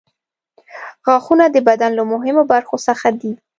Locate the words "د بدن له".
1.51-2.03